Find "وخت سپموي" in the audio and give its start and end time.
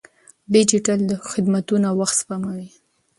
1.99-2.67